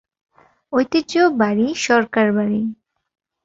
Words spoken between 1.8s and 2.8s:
সরকার বাড়ি।